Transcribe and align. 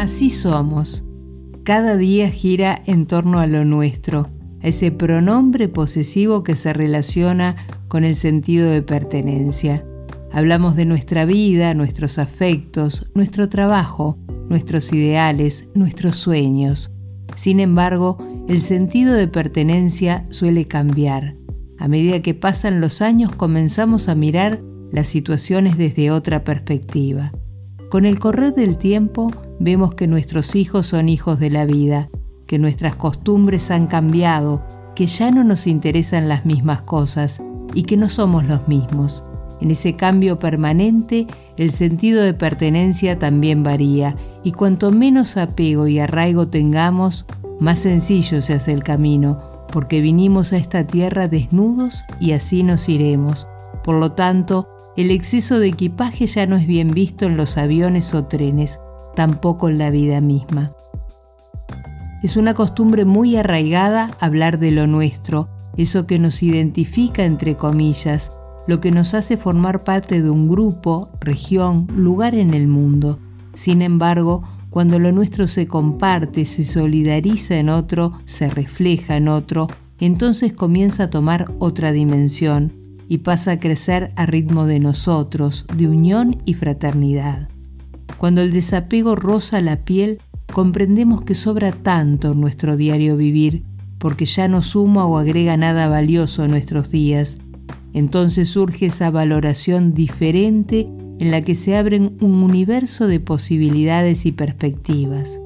Así 0.00 0.30
somos. 0.30 1.04
Cada 1.62 1.98
día 1.98 2.30
gira 2.30 2.82
en 2.86 3.04
torno 3.04 3.38
a 3.38 3.46
lo 3.46 3.66
nuestro, 3.66 4.30
a 4.62 4.68
ese 4.68 4.92
pronombre 4.92 5.68
posesivo 5.68 6.42
que 6.42 6.56
se 6.56 6.72
relaciona 6.72 7.56
con 7.86 8.04
el 8.04 8.16
sentido 8.16 8.70
de 8.70 8.80
pertenencia. 8.80 9.84
Hablamos 10.32 10.74
de 10.74 10.86
nuestra 10.86 11.26
vida, 11.26 11.74
nuestros 11.74 12.18
afectos, 12.18 13.10
nuestro 13.14 13.50
trabajo, 13.50 14.16
nuestros 14.48 14.90
ideales, 14.94 15.68
nuestros 15.74 16.16
sueños. 16.16 16.90
Sin 17.36 17.60
embargo, 17.60 18.16
el 18.48 18.62
sentido 18.62 19.12
de 19.12 19.28
pertenencia 19.28 20.24
suele 20.30 20.66
cambiar. 20.66 21.36
A 21.76 21.88
medida 21.88 22.22
que 22.22 22.32
pasan 22.32 22.80
los 22.80 23.02
años 23.02 23.36
comenzamos 23.36 24.08
a 24.08 24.14
mirar 24.14 24.62
las 24.90 25.08
situaciones 25.08 25.76
desde 25.76 26.10
otra 26.10 26.42
perspectiva. 26.42 27.32
Con 27.90 28.06
el 28.06 28.20
correr 28.20 28.54
del 28.54 28.76
tiempo 28.76 29.32
vemos 29.58 29.96
que 29.96 30.06
nuestros 30.06 30.54
hijos 30.54 30.86
son 30.86 31.08
hijos 31.08 31.40
de 31.40 31.50
la 31.50 31.64
vida, 31.64 32.08
que 32.46 32.56
nuestras 32.56 32.94
costumbres 32.94 33.72
han 33.72 33.88
cambiado, 33.88 34.64
que 34.94 35.06
ya 35.06 35.32
no 35.32 35.42
nos 35.42 35.66
interesan 35.66 36.28
las 36.28 36.46
mismas 36.46 36.82
cosas 36.82 37.42
y 37.74 37.82
que 37.82 37.96
no 37.96 38.08
somos 38.08 38.44
los 38.44 38.68
mismos. 38.68 39.24
En 39.60 39.72
ese 39.72 39.96
cambio 39.96 40.38
permanente, 40.38 41.26
el 41.56 41.72
sentido 41.72 42.22
de 42.22 42.32
pertenencia 42.32 43.18
también 43.18 43.64
varía 43.64 44.14
y 44.44 44.52
cuanto 44.52 44.92
menos 44.92 45.36
apego 45.36 45.88
y 45.88 45.98
arraigo 45.98 46.46
tengamos, 46.46 47.26
más 47.58 47.80
sencillo 47.80 48.40
se 48.40 48.54
hace 48.54 48.72
el 48.72 48.84
camino, 48.84 49.66
porque 49.72 50.00
vinimos 50.00 50.52
a 50.52 50.58
esta 50.58 50.86
tierra 50.86 51.26
desnudos 51.26 52.04
y 52.20 52.32
así 52.32 52.62
nos 52.62 52.88
iremos. 52.88 53.48
Por 53.82 53.96
lo 53.96 54.12
tanto, 54.12 54.68
el 54.96 55.10
exceso 55.10 55.58
de 55.58 55.68
equipaje 55.68 56.26
ya 56.26 56.46
no 56.46 56.56
es 56.56 56.66
bien 56.66 56.90
visto 56.90 57.26
en 57.26 57.36
los 57.36 57.56
aviones 57.56 58.12
o 58.14 58.24
trenes, 58.24 58.80
tampoco 59.14 59.68
en 59.68 59.78
la 59.78 59.90
vida 59.90 60.20
misma. 60.20 60.72
Es 62.22 62.36
una 62.36 62.54
costumbre 62.54 63.04
muy 63.04 63.36
arraigada 63.36 64.10
hablar 64.20 64.58
de 64.58 64.72
lo 64.72 64.86
nuestro, 64.86 65.48
eso 65.76 66.06
que 66.06 66.18
nos 66.18 66.42
identifica 66.42 67.24
entre 67.24 67.56
comillas, 67.56 68.32
lo 68.66 68.80
que 68.80 68.90
nos 68.90 69.14
hace 69.14 69.36
formar 69.36 69.84
parte 69.84 70.20
de 70.20 70.28
un 70.28 70.48
grupo, 70.48 71.10
región, 71.20 71.86
lugar 71.94 72.34
en 72.34 72.52
el 72.52 72.66
mundo. 72.66 73.18
Sin 73.54 73.80
embargo, 73.82 74.42
cuando 74.68 74.98
lo 74.98 75.12
nuestro 75.12 75.46
se 75.48 75.66
comparte, 75.66 76.44
se 76.44 76.64
solidariza 76.64 77.56
en 77.56 77.68
otro, 77.70 78.12
se 78.26 78.48
refleja 78.48 79.16
en 79.16 79.28
otro, 79.28 79.68
entonces 79.98 80.52
comienza 80.52 81.04
a 81.04 81.10
tomar 81.10 81.52
otra 81.58 81.92
dimensión 81.92 82.79
y 83.10 83.18
pasa 83.18 83.50
a 83.50 83.58
crecer 83.58 84.12
a 84.14 84.24
ritmo 84.24 84.66
de 84.66 84.78
nosotros, 84.78 85.66
de 85.76 85.88
unión 85.88 86.40
y 86.44 86.54
fraternidad. 86.54 87.48
Cuando 88.18 88.40
el 88.40 88.52
desapego 88.52 89.16
roza 89.16 89.60
la 89.60 89.84
piel, 89.84 90.18
comprendemos 90.52 91.22
que 91.22 91.34
sobra 91.34 91.72
tanto 91.72 92.30
en 92.30 92.40
nuestro 92.40 92.76
diario 92.76 93.16
vivir, 93.16 93.64
porque 93.98 94.26
ya 94.26 94.46
no 94.46 94.62
suma 94.62 95.06
o 95.06 95.18
agrega 95.18 95.56
nada 95.56 95.88
valioso 95.88 96.44
a 96.44 96.48
nuestros 96.48 96.92
días. 96.92 97.38
Entonces 97.94 98.48
surge 98.48 98.86
esa 98.86 99.10
valoración 99.10 99.92
diferente 99.92 100.88
en 101.18 101.32
la 101.32 101.42
que 101.42 101.56
se 101.56 101.76
abren 101.76 102.16
un 102.20 102.44
universo 102.44 103.08
de 103.08 103.18
posibilidades 103.18 104.24
y 104.24 104.30
perspectivas. 104.30 105.40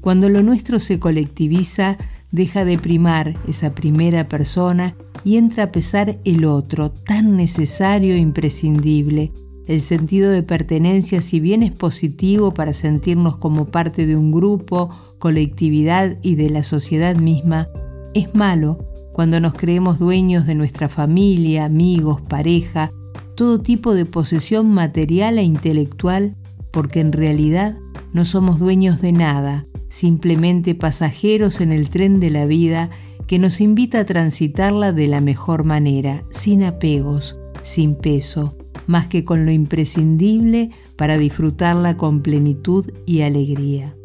Cuando 0.00 0.30
lo 0.30 0.42
nuestro 0.42 0.78
se 0.78 0.98
colectiviza, 0.98 1.98
deja 2.32 2.64
de 2.64 2.78
primar 2.78 3.34
esa 3.46 3.74
primera 3.74 4.28
persona 4.28 4.96
y 5.26 5.38
entra 5.38 5.64
a 5.64 5.72
pesar 5.72 6.20
el 6.24 6.44
otro, 6.44 6.92
tan 6.92 7.36
necesario 7.36 8.14
e 8.14 8.18
imprescindible, 8.18 9.32
el 9.66 9.80
sentido 9.80 10.30
de 10.30 10.44
pertenencia, 10.44 11.20
si 11.20 11.40
bien 11.40 11.64
es 11.64 11.72
positivo 11.72 12.54
para 12.54 12.72
sentirnos 12.72 13.36
como 13.36 13.64
parte 13.64 14.06
de 14.06 14.14
un 14.14 14.30
grupo, 14.30 14.88
colectividad 15.18 16.16
y 16.22 16.36
de 16.36 16.48
la 16.48 16.62
sociedad 16.62 17.16
misma, 17.16 17.66
es 18.14 18.36
malo 18.36 18.78
cuando 19.12 19.40
nos 19.40 19.54
creemos 19.54 19.98
dueños 19.98 20.46
de 20.46 20.54
nuestra 20.54 20.88
familia, 20.88 21.64
amigos, 21.64 22.20
pareja, 22.20 22.92
todo 23.34 23.60
tipo 23.60 23.94
de 23.94 24.04
posesión 24.04 24.70
material 24.70 25.38
e 25.38 25.42
intelectual, 25.42 26.36
porque 26.70 27.00
en 27.00 27.10
realidad 27.10 27.76
no 28.12 28.24
somos 28.24 28.60
dueños 28.60 29.00
de 29.00 29.10
nada, 29.10 29.66
simplemente 29.88 30.76
pasajeros 30.76 31.60
en 31.60 31.72
el 31.72 31.90
tren 31.90 32.20
de 32.20 32.30
la 32.30 32.46
vida 32.46 32.90
que 33.26 33.38
nos 33.38 33.60
invita 33.60 34.00
a 34.00 34.06
transitarla 34.06 34.92
de 34.92 35.08
la 35.08 35.20
mejor 35.20 35.64
manera, 35.64 36.24
sin 36.30 36.62
apegos, 36.62 37.36
sin 37.62 37.96
peso, 37.96 38.56
más 38.86 39.08
que 39.08 39.24
con 39.24 39.44
lo 39.44 39.50
imprescindible 39.50 40.70
para 40.96 41.18
disfrutarla 41.18 41.96
con 41.96 42.22
plenitud 42.22 42.90
y 43.04 43.22
alegría. 43.22 43.96